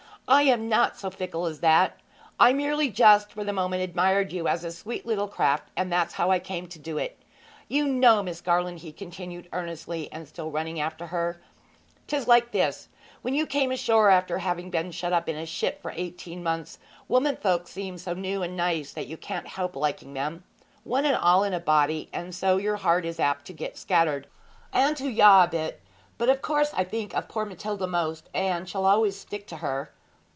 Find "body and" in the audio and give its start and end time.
21.59-22.33